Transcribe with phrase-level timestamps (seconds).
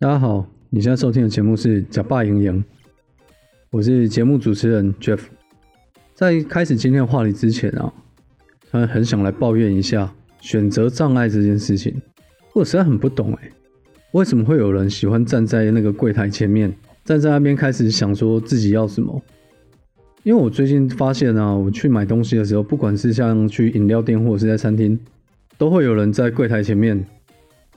[0.00, 2.62] 大家好，你现在收听的节目是《假爸赢赢》，
[3.72, 5.18] 我是节目主持人 Jeff。
[6.14, 7.92] 在开始今天的话题之前啊，
[8.70, 12.00] 他很想来抱怨一下选择障碍这件事情。
[12.52, 13.50] 我实在很不懂哎，
[14.12, 16.72] 为什么会有人喜欢站在那个柜台前面，
[17.04, 19.20] 站在那边开始想说自己要什么？
[20.22, 24.96] 因为我最近发现啊，我去买东西的时候，不管是像去饮料店或者是在餐厅，
[25.56, 27.04] 都会有人在柜台前面。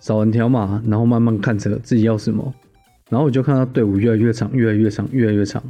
[0.01, 2.53] 扫完条码，然后慢慢看着自己要什么，
[3.09, 5.63] 然后我就看到队伍越来越长，越来越长，越来越长。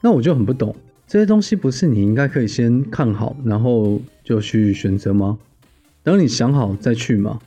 [0.00, 0.74] 那我就很不懂，
[1.06, 5.38] 这些东西不是你应该可以先看好，然后就去选择吗？
[6.02, 7.38] 等你想好再去嘛。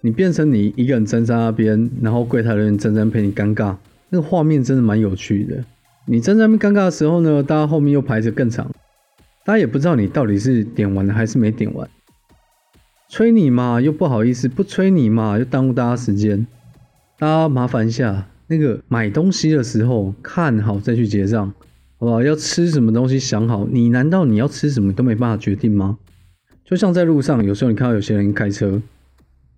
[0.00, 3.76] 你变成你一个人站在那边，然后柜台的人站在陪你尴尬，
[4.08, 5.62] 那个画面真的蛮有趣的。
[6.06, 8.70] 你站在那边尴尬的时候呢，大家后面又排着更长，
[9.44, 11.86] 大家也不知道你到底是点完了还是没点完。
[13.10, 16.46] 催你嘛，又不好意思；不催你嘛，又耽误大家时间。
[17.18, 21.46] 大家麻烦一下，那个买东西的时候看好再去结账，
[21.98, 22.22] 好不好？
[22.22, 23.66] 要吃什么东西想好。
[23.66, 25.96] 你难道你要吃什么都没办法决定吗？
[26.66, 28.82] 就像在路上，有时候你看到有些人开车，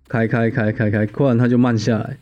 [0.07, 2.17] 开开开开开，突然他就慢下来，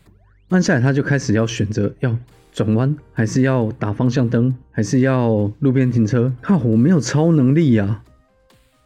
[0.49, 2.17] 慢下来他就开始要选择要
[2.51, 6.33] 转弯，还是要打方向灯，还是要路边停车？
[6.41, 8.01] 哈，我没有超能力呀。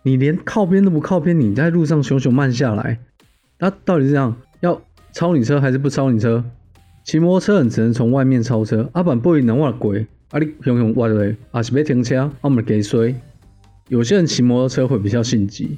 [0.06, 3.00] 你连靠边都不靠边，你在路上熊熊慢下来，
[3.58, 4.36] 那到底是这样？
[4.60, 4.82] 要
[5.14, 6.44] 超你车还是不超你车？
[7.06, 13.16] 骑摩托车你只能从外面超车，阿板不会能挖鬼，啊你熊熊挖的，啊是要停车，我们给谁？
[13.88, 15.78] 有些人骑摩托车会比较性急，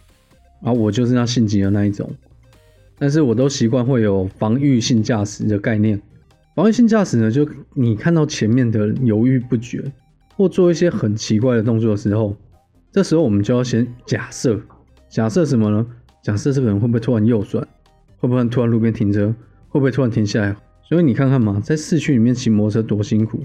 [0.64, 2.12] 啊我就是那性急的那一种，
[2.98, 6.02] 但是我都习惯会有防御性驾驶的概念。
[6.56, 9.84] 防御性驾驶呢，就你看到前面的人犹豫不决，
[10.36, 12.36] 或做一些很奇怪的动作的时候。
[12.96, 14.58] 这时候我们就要先假设，
[15.10, 15.86] 假设什么呢？
[16.24, 17.62] 假设这个人会不会突然右转，
[18.16, 19.36] 会不会突然路边停车，
[19.68, 20.56] 会不会突然停下来？
[20.88, 23.42] 所以你看看嘛，在市区里面骑摩托车多辛苦。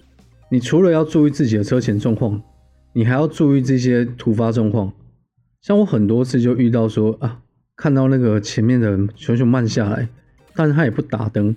[0.52, 2.40] 你除了要注意自己的车前状况，
[2.92, 4.92] 你还要注意这些突发状况。
[5.60, 7.40] 像我很多次就遇到说啊，
[7.74, 10.08] 看到那个前面的人熊熊慢下来，
[10.55, 11.56] 但是他也不打灯，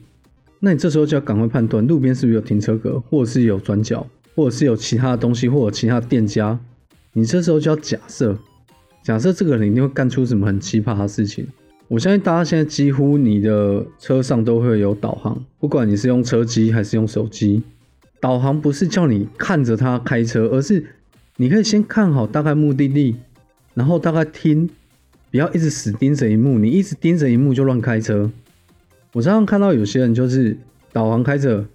[0.62, 6.60] 那你这时候就要赶快判断路边是不是有停车格，或者是有转角，或者是有其他的东西，或者其他店家。
[7.14, 8.38] 你这时候就要假设，
[9.04, 11.48] 假设这个人一定会干出什么很奇葩的事情。
[11.88, 17.62] 我相信大家现在几乎你的车上都会有导航，不管你是用车机还是用手机，
[18.20, 20.84] 导航不是叫你看着他开车，而是
[21.38, 23.16] 你可以先看好大概目的地，
[23.76, 24.68] 然后大概听，
[25.30, 28.32] 不要一直死盯着一幕，你一直盯着一幕就乱开车。
[29.12, 30.58] 我常常看到有些人就是
[30.92, 31.66] 导航开着，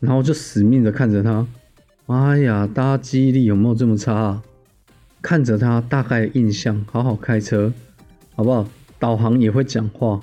[0.00, 1.46] 然后就死命的看着他。
[2.06, 4.40] 妈呀，大家记忆力有没有这么差？
[5.28, 7.70] 看着他大概印象，好好开车，
[8.34, 8.66] 好不好？
[8.98, 10.22] 导航也会讲话，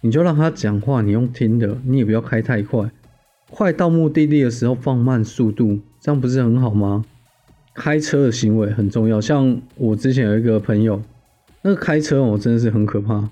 [0.00, 2.90] 你就让他讲话，你用听的，你也不要开太快，
[3.50, 7.04] 快到目的地的时候放慢速度，这样不是很好吗？
[7.72, 11.00] 开车的行为很重要，像我之前有一个朋友，
[11.62, 13.30] 那个开车我真的是很可怕，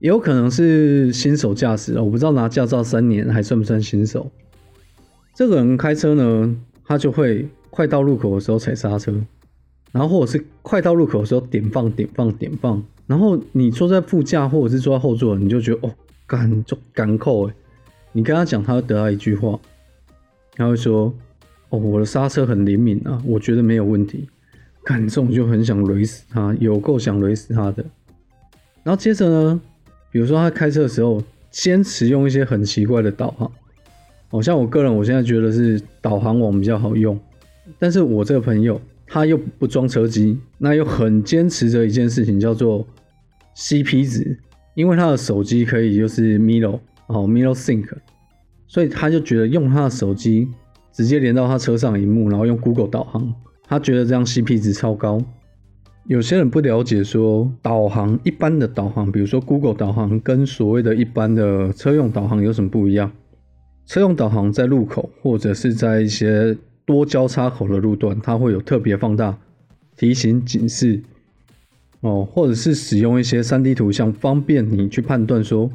[0.00, 4.30] 也有可能是新手驾驶我不知道拿驾照三年还算不算新手。
[5.34, 6.54] 这个人开车呢，
[6.84, 9.18] 他就会快到路口的时候踩刹车。
[9.94, 15.94] 然后或者是快到路口的时候点放点放点放，然后你坐在副驾或者是坐在后座，你就觉得哦，
[16.26, 17.54] 干就干扣哎，
[18.10, 19.56] 你跟他讲，他会得到一句话，
[20.56, 21.14] 他会说
[21.68, 24.28] 哦，我的刹车很灵敏啊，我觉得没有问题。
[24.82, 27.84] 干这种就很想雷死他，有够想雷死他的。
[28.82, 29.60] 然后接着呢，
[30.10, 31.22] 比如说他开车的时候
[31.52, 33.48] 坚持用一些很奇怪的导航，
[34.28, 37.16] 好像我个人我现在觉得是导航网比较好用，
[37.78, 38.80] 但是我这个朋友。
[39.14, 42.84] 他又不装车机，那又很坚持着一件事情，叫做
[43.54, 44.36] CP 值，
[44.74, 47.86] 因为他的手机可以就是 Milo 哦，Milo Sync，
[48.66, 50.48] 所以他就觉得用他的手机
[50.92, 53.32] 直接连到他车上荧幕，然后用 Google 导航，
[53.68, 55.22] 他觉得这样 CP 值超高。
[56.08, 63.12] 有些人不了解说导航一般的导航，比如说 Google 导航跟所谓的一般的车用导航有什么不一样？
[63.86, 69.38] 车用导航在路口或者是在一些多交叉口的路段，它会有特别放大、
[69.96, 71.02] 提醒、警示
[72.00, 75.70] 哦，或者是使用一些三 D 图像，方便你去判断说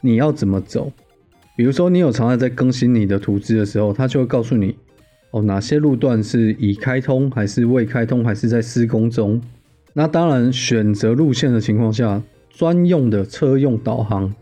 [0.00, 0.92] 你要怎么走。
[1.56, 4.76] 比如说，你有常常在更新你的图资的时候，它就会告诉你
[5.30, 9.40] 哦，哪些路段是已开通，还是未开通，还是在施工中。
[9.94, 14.34] 那当然，选择路线的情况下，专用的车用导航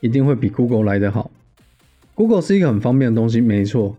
[0.00, 1.30] 一定会比 Google 来得好。
[2.14, 3.96] Google 是一个很方便的东西，没错。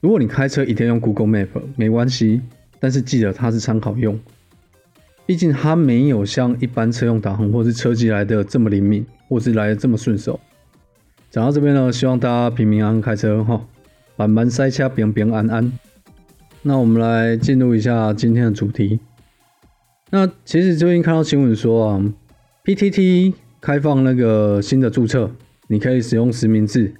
[0.00, 2.40] 如果你开车一定用 Google Map，没关系，
[2.78, 4.18] 但是记得它是参考用，
[5.26, 10.38] 毕竟它没有像一般车用导航或是车机来的这么灵敏，或是来的这么顺手。
[11.30, 13.66] 讲到这边呢，希望大家平平安安开车哈，
[14.16, 15.72] 慢慢塞车，平平安安。
[16.62, 19.00] 那我们来进入一下今天的主题。
[20.10, 22.14] 那其实最近看到新闻说啊
[22.64, 25.30] ，PTT 开放那个新的注册，
[25.66, 26.94] 你可以使用实名制，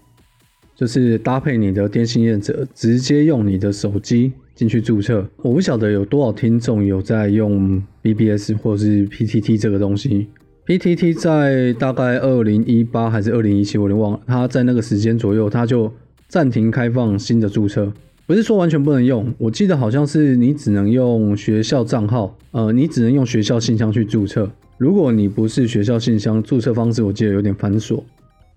[0.78, 5.26] 就是搭配你的电信业者，直接用你的手机进去注册。
[5.38, 10.28] 我不晓得有多少听众有在用 BBS 或是 PTT 这个东西。
[10.68, 14.20] PTT 在大概二零一八还是二零一七，我有点忘了。
[14.24, 15.92] 它在那个时间左右，它就
[16.28, 17.92] 暂停开放新的注册。
[18.28, 24.48] 不是说完全不能用，我记得好像是你只能用学校账号，呃，你只能用学校信箱去注册。
[24.76, 28.00] 如果你不是学校信箱，注册方式我记得有点繁琐。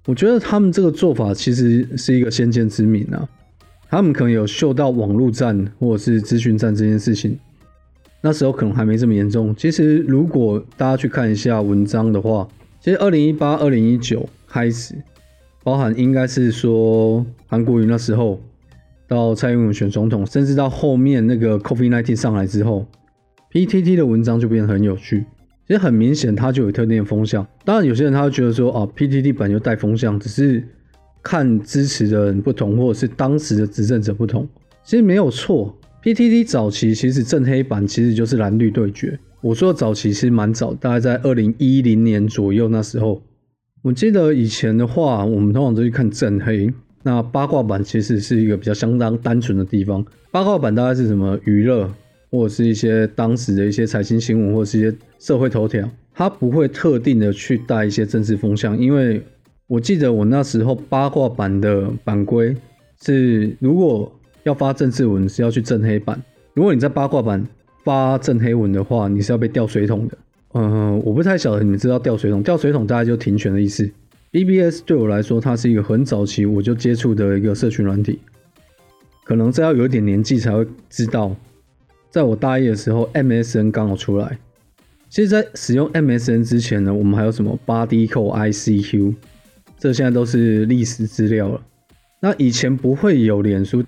[0.05, 3.27] 我觉得他们这个做法其实是一个先见之明啊，
[3.89, 7.37] 他们可能有嗅到网络战或者是资讯战这件事情，
[8.21, 9.55] 那时候可能还没这么严重。
[9.55, 12.47] 其实如果大家去看一下文章的话，
[12.79, 14.95] 其实二零一八、二零一九开始，
[15.63, 18.41] 包含应该是说韩国瑜那时候。
[19.07, 22.85] 到蔡英文选总统，甚至到后面那个 COVID-19 上来之后
[23.51, 25.25] ，PTT 的文章就变得很有趣。
[25.71, 27.47] 其实很明显，它就有特定的风向。
[27.63, 30.61] 当然，有些人他会觉得说，哦，PTT 本就带风向，只是
[31.23, 34.45] 看支持的人不同，或者是当时的执政者不同。
[34.83, 35.73] 其实没有错
[36.03, 39.17] ，PTT 早期其实正黑版其实就是蓝绿对决。
[39.39, 43.21] 我说的早期其实蛮早，大概在二零一零年左右那时候。
[43.81, 46.69] 我记得以前的话，我们通常都去看正黑。
[47.03, 50.05] 那八卦版其实是一个比较相当单纯的地方。
[50.31, 51.89] 八卦版大概是什么娱乐，
[52.31, 58.77] 或者是一些当时的一些财经新闻，或者是一些社会头条，它不会特定的去带一些政治风向。
[58.77, 59.21] 因为
[59.67, 62.55] 我记得我那时候八卦版的版规
[63.03, 64.11] 是，如果
[64.43, 66.19] 要发政治文是要去正黑版，
[66.53, 67.45] 如果你在八卦版
[67.83, 70.17] 发正黑文的话，你是要被掉水桶的。
[70.53, 73.89] 嗯，我不太晓得你们知道掉水桶，掉水桶大概就停权的意思。
[74.31, 78.19] BBS 对我来说，它是一个很早期我就接触的一个社群软体，
[79.25, 81.35] 可能再要有一点年纪才会知道。
[82.11, 84.37] 在我大一的时候，MSN 刚好出来。
[85.09, 89.15] 其实，在使用 MSN 之前呢，我们还有什么 Body c o、ICQ，
[89.79, 91.61] 这现在都是历史资料了。
[92.21, 93.83] 那以前不会有脸书，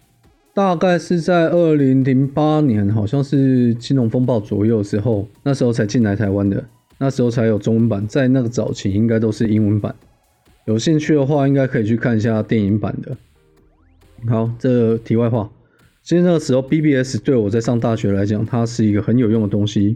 [0.53, 6.63] 大概是在二零零八年，好像是金融风暴左右的时候，那时候才进来台湾的，
[6.97, 9.93] 那时候才有中文版，在那个早期应该都是英文版。
[10.65, 13.15] 有兴趣的话，应该可以去看一下电影版的。
[14.27, 15.49] 好，这题外话，
[16.03, 19.95] 其实那个时候 BBS 对我在上大学来讲，它是一个很有用的东西，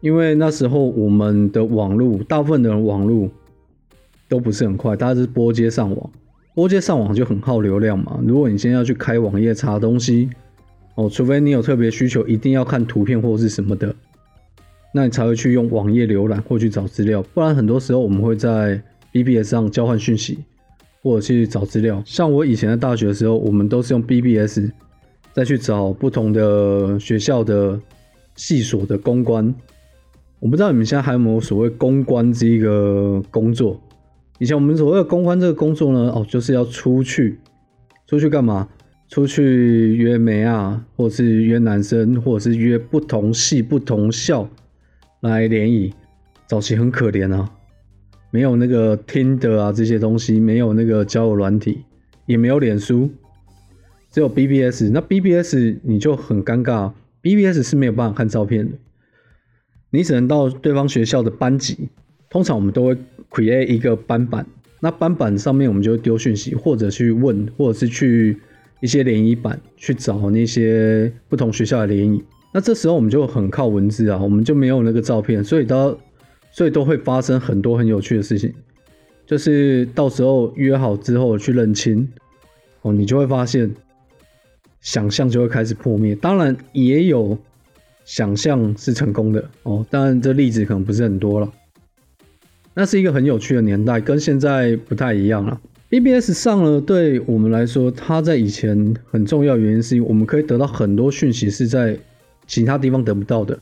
[0.00, 3.28] 因为那时候我们的网络，大部分的人网络
[4.28, 6.10] 都不是很快，大家是拨接上网，
[6.54, 8.20] 拨接上网就很耗流量嘛。
[8.24, 10.30] 如果你现在要去开网页查东西，
[10.94, 13.92] 哦，除非你有特别需求，一定要看图片或是什么的，
[14.94, 18.80] 那你才会去用网页浏览或去找资料，不然很多时候我们会在
[19.10, 20.38] BBS 上交换讯息，
[21.02, 22.00] 或者去找资料。
[22.06, 24.70] 像我以前在大学的时候，我们都是用 BBS
[25.36, 27.78] 再去找不同的学校的
[28.36, 29.54] 系所的公关。
[30.40, 33.78] 我不知道你们现在还有没有所谓公关这一个工作？
[34.38, 37.38] 以前我们所谓的公关这个工作呢，哦，就是要出去，
[38.06, 38.66] 出去干嘛？
[39.10, 44.48] 出去约媒啊，或者是约男生，或者是约不同系、不同校
[45.20, 45.92] 来联谊。
[46.46, 47.52] 早期很可怜啊。
[48.30, 51.84] 没有那个听的啊，这些东西没有那个交友软体，
[52.24, 53.10] 也没有脸书，
[54.16, 54.88] 只有 BBS。
[54.94, 58.78] 那 BBS 你就很尴尬，BBS 是没有办法看照片的，
[59.90, 61.90] 你只能到对方学校的班级。
[62.30, 62.96] 通常我们都会
[63.30, 64.46] create 一个班板，
[64.80, 68.38] 那班板上面我们就会丢讯息，或者去问，或者是去
[68.80, 72.24] 一些联谊版去找那些不同学校的联谊。
[72.54, 75.94] 那这时候我们就很靠文字啊，我们就没有那个照片，所以到。
[76.52, 78.50] 所以都会发生很多很有趣的事情，
[79.26, 82.08] 就是到时候约好之后去认亲，
[82.80, 83.74] 哦，你就会发现
[84.86, 86.14] 想象就会开始破灭。
[86.14, 87.36] 当然也有
[88.04, 91.52] 想象是成功的哦，当然这例子可能不是很多了。
[92.72, 95.60] 那是一个很有趣的年代，跟现在不太一样了。
[95.88, 101.98] BBS 上了，对我们来说，它在以前很重要原因是因为我们可以得到很多讯息是在
[102.46, 103.58] 其他地方得不到的。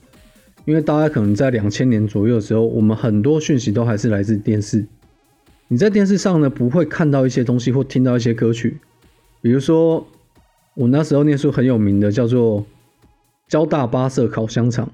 [0.66, 4.84] 因为大家可能在两千年左右的时候，我们很多讯息都还是来自电视。
[5.68, 8.76] 你在电视上呢，不会看到一些东西或听到一些歌曲，
[9.40, 10.06] 比如说
[10.76, 12.64] 我那时候念书很有名的叫做
[13.48, 14.90] 交大八色烤香肠。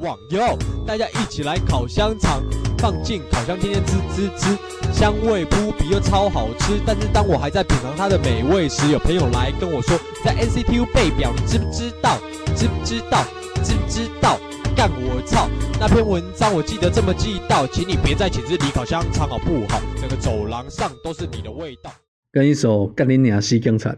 [0.00, 0.40] 网友，
[0.86, 2.40] 大家一起来烤香肠，
[2.78, 4.56] 放进烤箱，天天滋滋滋，
[4.92, 6.80] 香味扑鼻又超好吃。
[6.86, 12.18] 但是当我还在品尝它的美味时，有朋友来跟我说，在 NCTU 背表，你知不知道？
[12.54, 13.24] 知不知道？
[13.64, 14.38] 知不知道？
[14.76, 15.48] 干我操！
[15.80, 19.80] 那篇文章我记得这么记到，请你别在寝室里烤香肠好不好？
[20.00, 21.90] 整个走廊上都是你的味道。
[22.30, 23.92] 跟一首《干你娘西更惨》。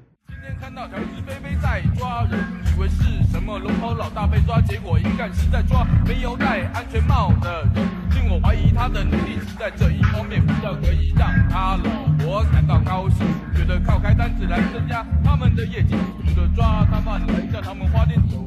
[0.46, 2.38] 天看到条子飞飞在抓人，
[2.70, 7.84] 以为是什么龙头老大被抓，结果一看是在抓没有戴安全帽的人。
[8.14, 13.26] 令我怀疑他的能力是在这一方面，不知道可以让他老婆感到高兴，
[13.56, 15.96] 觉得靠开单子来增加他们的业绩，
[16.32, 18.46] 除了抓他们来叫他们花点手，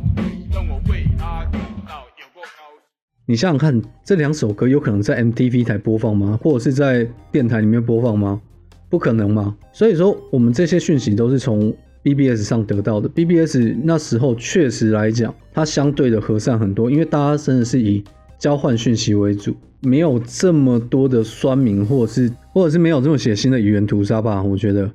[0.54, 2.82] 让我为他感到有够高兴。
[3.26, 6.40] 你想想看，这两首歌有可能在 MTV 台播放吗？
[6.42, 8.40] 或者是在电台里面播放吗？
[8.90, 9.54] 不可能嘛。
[9.74, 13.10] 所以说，我们这些讯息都是从 BBS 上得到的。
[13.10, 18.04] BBS 那时候确实来讲，它相对的和善很多，因为大家真的是以
[18.38, 24.42] 交换讯息为主，没有这么多的酸民，或者是或者是没有这么血腥的语言屠杀吧。
[24.42, 24.90] 我觉得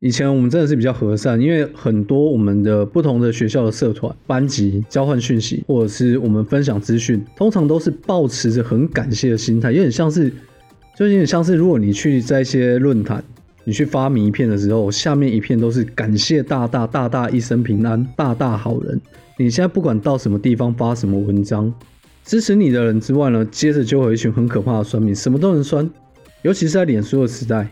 [0.00, 10.32] 以前我们真的是比较和善，因为很多我们的不同的学校的社团、班级交换讯息，或者是我们分享资讯，通常都是抱持着很感谢的心态，有点像是。
[10.96, 13.24] 就有点像是，如果你去在一些论坛，
[13.64, 19.00] 你去发名片的时候，下面一片都是感谢大大大大一生平安，大大好人。
[19.38, 21.72] 你现在不管到什么地方发什么文章，
[22.24, 25.90] 支持你的人之外呢，接着就会有一群很可怕的酸民，什么都能酸。
[26.42, 27.66] 尤其是在脸书的时代，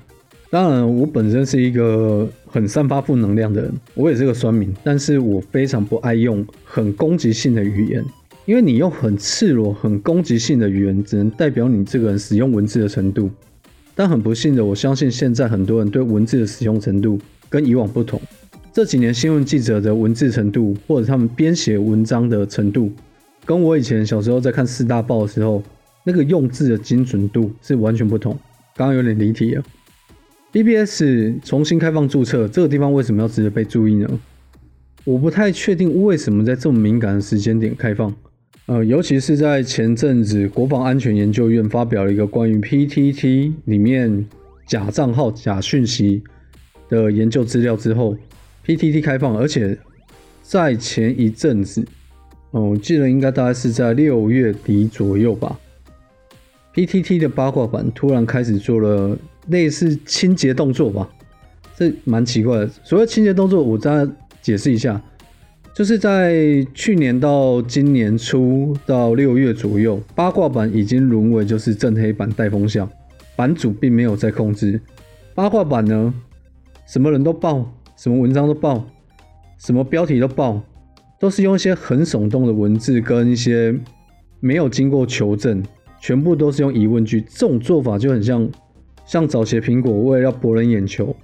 [0.51, 8.03] 当然我本身是一个很散发负能量的人，我也是个酸民，但是我非常不爱用很攻击性的语言。
[8.45, 13.31] 因为你用很赤裸、很攻击性的语言，只能代表你这个人使用文字的程度。
[13.95, 17.19] 但很不幸的，我相信现在很多人对文字的使用程度
[17.49, 18.21] 跟以往不同。
[18.73, 22.91] 这几年新闻记者的文字程度，或者他们编写文章的程度，
[23.45, 25.63] 跟我以前小时候在看四大报的时候，
[26.05, 28.33] 那个用字的精准度是完全不同。
[28.75, 29.63] 刚刚有点离题了。
[30.53, 31.03] BBS
[31.45, 34.09] 重新开放注册，这个地方为什么要值得被注意呢？
[35.05, 38.15] 我不太确定为什么在这么敏感的时间点开放。
[38.67, 44.25] 呃，尤其是在前阵子，国防安全研究院发表了一个关于 PTT 里面
[44.67, 46.23] 假账号、假讯息
[46.89, 48.17] 的研究资料之后
[48.65, 49.77] ，PTT 开放，而且
[50.43, 51.85] 在前一阵子，
[52.53, 55.59] 哦，我记得应该大概是在六月底左右吧
[56.73, 61.11] ，PTT 的八卦版突然开始做了类似清洁动作吧，
[61.77, 62.71] 这蛮奇怪的。
[62.85, 64.07] 所谓清洁动作，我再
[64.41, 65.03] 解释一下。
[65.75, 72.87] 就是在去年到今年初到六月左右，八卦版已经沦为就是正黑版带风向，
[73.35, 74.79] 版主并没有在控制
[75.35, 76.13] 八卦版呢，
[76.87, 78.85] 什么人都报，什么文章都报，
[79.57, 80.61] 什么标题都报，
[81.19, 83.75] 都是用一些很耸动的文字跟一些
[84.41, 85.63] 没有经过求证，
[85.99, 87.23] 全部都是用疑问句。
[87.23, 88.47] 这种做法就很像
[89.07, 91.17] 像早期苹果为了要博人眼球，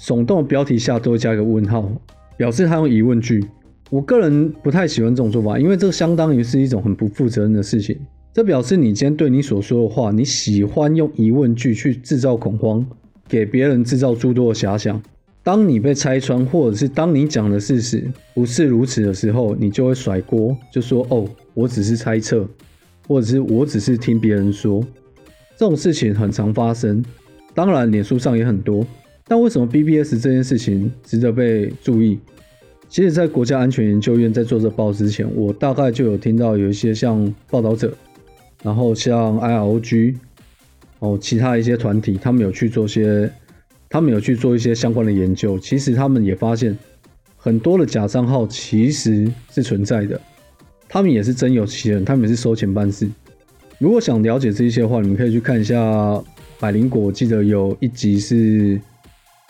[0.00, 1.88] 耸动标题下都会加一个问号，
[2.36, 3.46] 表示他用疑问句。
[3.94, 7.96] 我个人不太喜欢这种做法，因为这相当于是一种很不负责任的事情。
[8.32, 12.84] 这表示你今天对你所说的话，你喜欢用疑问句去制造恐慌，
[13.28, 15.00] 给别人制造诸多的遐想。
[15.44, 18.02] 当你被拆穿，或者是当你讲的事实
[18.34, 22.44] 不是如此的时候，你就会甩锅，就说：“哦，我只是猜测，
[23.06, 24.84] 或者是我只是听别人说。”
[25.56, 27.00] 这种事情很常发生，
[27.54, 28.84] 当然脸书上也很多。
[29.28, 32.18] 但为什么 BBS 这件事情值得被注意？
[32.88, 37.92] 其实，在国家安全研究院在做这报之前，我大概就有听到有一些像报道者，
[38.62, 40.14] 然后像 IROG，
[41.00, 43.28] 哦，其他一些团体，他们有去做些，
[43.88, 45.58] 他们有去做一些相关的研究。
[45.58, 46.78] 其实他们也发现，
[47.36, 50.20] 很多的假账号其实是存在的，
[50.88, 53.08] 他们也是真有其人，他们也是收钱办事。
[53.78, 56.22] 如果想了解这些的话，你们可以去看一下
[56.60, 58.80] 百灵果，记得有一集是。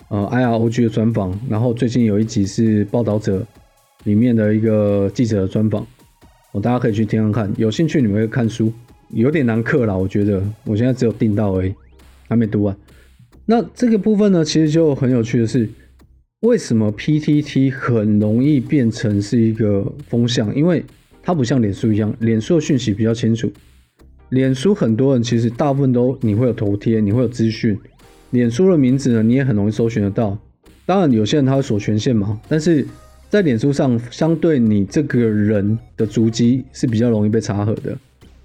[0.09, 3.45] 呃，I R O G 的专访，然后最近有一集是报道者
[4.03, 5.85] 里面的一个记者的专访，
[6.51, 7.51] 哦，大家可以去听听看。
[7.57, 8.71] 有兴趣你们会看书，
[9.09, 11.73] 有点难刻了，我觉得我现在只有订到而已，
[12.27, 12.77] 还没读完。
[13.47, 15.67] 那这个部分呢，其实就很有趣的是，
[16.41, 20.55] 为什么 P T T 很容易变成是一个风向？
[20.55, 20.85] 因为
[21.23, 23.51] 它不像脸书一样，脸书的讯息比较清楚，
[24.29, 27.75] 脸书很多人其实大部分都你会有头贴，你会有资讯。
[28.35, 30.37] 脸书的名字呢，你也很容易搜寻得到。
[30.85, 32.85] 当然，有些人他会锁权限嘛，但是
[33.29, 37.97] 在脸书上，相对你这个人的足迹是比较容易被查核的。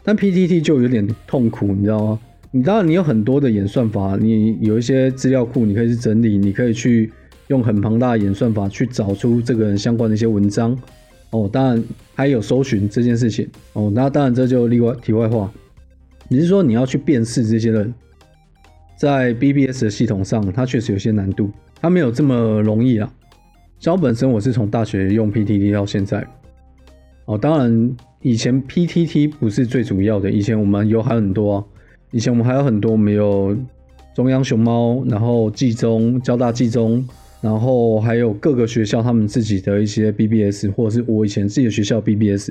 [0.05, 2.21] 但 PTT 就有点痛苦，你知道吗？
[2.53, 7.13] 你当然你有很多的演算法，你有一些资料库，你可以去整理，你可以去
[7.49, 10.77] 用很庞大的演算法去找出这个人相关的一些文章。
[11.31, 13.49] 哦，当然还有搜寻这件事情。
[13.73, 15.53] 哦，那当然这就例外题外话。
[16.29, 17.93] 你是说你要去辨识这些人？
[19.01, 23.11] 在 BBS 的系统上，它确实有些难度，它没有这么容易啊。
[23.79, 26.23] 像我本身，我是从大学用 PTT 到现在。
[27.25, 31.65] 哦，当然以前 PTT 不是最主要的，以前我们有还很多啊。
[32.11, 33.57] 以前我们还有很多没有
[34.15, 37.03] 中央熊猫，然后季中、交大季中，
[37.41, 42.51] 然后还有各个学校他们自己的一些 BBS，或者是我以前自己的学校 BBS，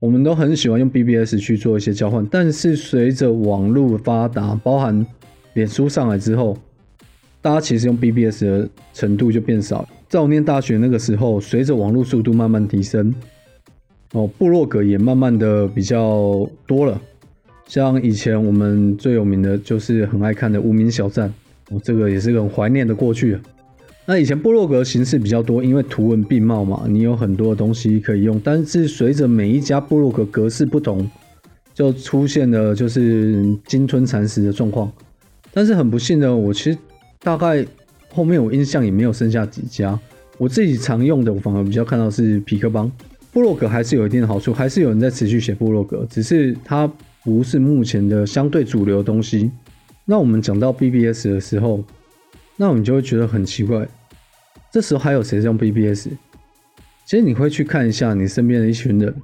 [0.00, 2.26] 我们都很喜欢用 BBS 去做一些交换。
[2.30, 5.06] 但是随着网络发达，包含
[5.54, 6.56] 脸书上来之后，
[7.40, 9.88] 大家其实用 BBS 的程度就变少。
[10.08, 13.14] 在我念大学那个时候，随着网络速度慢慢提升，
[14.12, 17.00] 哦，部落格也慢慢的比较多了。
[17.66, 21.32] 像以前我们最有名的就是很爱看的无名小站，
[21.70, 23.38] 哦，这个也是个很怀念的过去。
[24.04, 28.38] 那以前部落格形式比较多，因为图文并茂嘛，你有很多的东西可以用。
[28.42, 31.08] 但是随着每一家部落格格式不同，
[31.72, 34.92] 就出现了就是鲸吞蚕食的状况。
[35.52, 36.78] 但是很不幸的，我其实
[37.20, 37.64] 大概
[38.10, 39.98] 后面我印象也没有剩下几家。
[40.38, 42.90] 我自己常用的，我反而比较看到是皮克邦。
[43.32, 46.90] 布洛格还是有一定的好处，还是有人在持续写布洛格，只是它。
[47.24, 49.48] 不是目前的相对主流的东西。
[50.06, 51.84] 那我们讲到 BBS 的时候，
[52.56, 53.86] 那我们就会觉得很奇怪。
[54.72, 56.08] 这时候还有谁在用 BBS？
[57.06, 59.14] 其实你会去看一下你身边的一群人，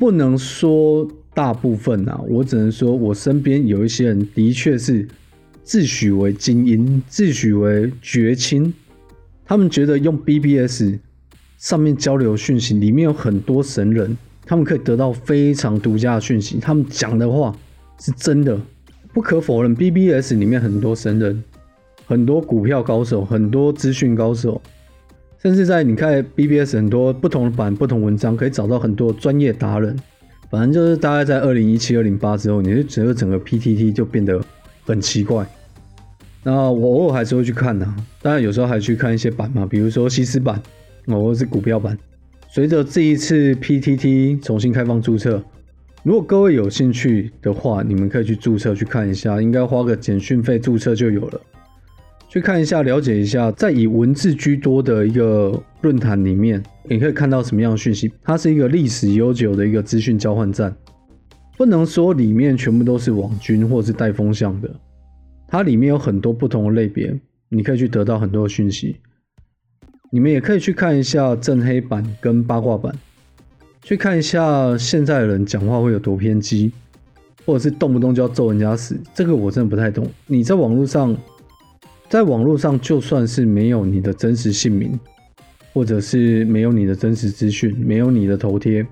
[0.00, 5.06] 不能说大部分啊，我只能说我身边有一些人的确是
[5.64, 8.72] 自诩为精英，自诩为绝亲。
[9.46, 10.98] 他们觉得用 BBS
[11.58, 14.16] 上面交流讯息，里面有很多神人。
[14.46, 17.56] 他们可以得到非常独家的讯息，他们讲的话
[17.98, 18.60] 是真的，
[19.14, 19.74] 不可否认。
[19.74, 21.42] BBS 里面很多神人，
[22.04, 24.60] 很多股票高手，很多资讯高手，
[25.42, 29.98] 甚至在你看 BBS 很多不同的版、不同文章，可以找到很多专业达人。
[30.50, 34.38] 反正就是大概在二零一七、二零八之后，你就觉得整个 PTT 就变得
[34.84, 35.46] 很奇怪。
[36.42, 37.86] 那我偶尔还是会去看的，
[38.20, 40.62] 当然有时候还去看一些版嘛，比如说西施版，
[41.06, 41.98] 或者是股票版。
[42.50, 45.42] 随着这一次 PTT 重新开放注册，
[46.02, 51.40] 如果各位有兴趣的话，你们可以去注册去看一下，应该花个简讯费注册就有了。
[52.28, 58.12] 去看一下，了解一下，在以文字居多的一个论坛里面，你可以看到什么样的讯息。
[58.22, 60.74] 它是一个历史悠久的一个资讯交换站，
[61.56, 64.68] 不能说里面全部都是网军或是带风向的，
[65.54, 67.16] 它里面有很多不同的类别，
[67.48, 68.96] 你可以去得到很多的讯息。
[70.10, 72.92] 你们也可以去看一下正黑板跟八卦板，
[73.80, 76.72] 去看一下现在的人讲话会有多偏激，
[77.46, 80.04] 或者是动不动就要揍人家死，这个我真的不太懂。
[80.26, 81.16] 你在网络上，
[82.08, 84.98] 在网络上就算是没有你的真实姓名，
[85.72, 88.84] 或者是没有你的真实资讯，没有你的头贴，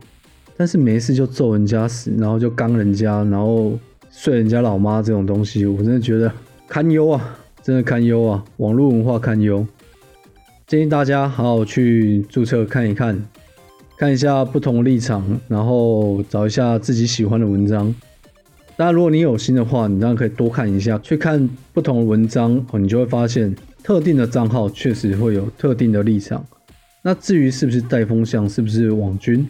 [0.57, 3.77] 但是没事就揍人家死，然后就刚人家，然后
[4.13, 6.33] 睡人家老妈这种东西，我真的觉得
[6.73, 9.67] 堪忧啊，真的堪忧啊，网络文化堪忧。
[10.67, 13.23] 建议大家好好去注册看一看，
[13.99, 17.95] 看一下不同的立场，然后找一下自己喜欢的文章。
[18.75, 26.43] 当然，如果你有心的话，你当然可以多看一下，去看不同的文章，你就会发现特定的账号确实会有特定的立场。
[27.03, 29.47] 那至于是不是带风向，是不是网军，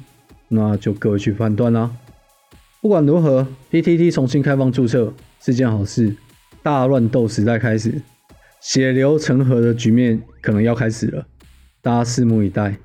[0.49, 1.89] 那就各位去判断啦。
[2.81, 6.17] 不管如何，PTT 重新开放注册是件好事，
[6.63, 8.01] 大乱斗时代开始。
[8.61, 11.27] 血流成河的局面可能要开始了，
[11.81, 12.77] 大家拭目以待。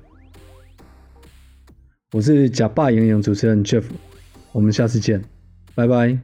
[2.12, 3.84] 我是假霸营养主持人 Jeff，
[4.50, 5.22] 我们下次见，
[5.76, 6.18] 拜拜。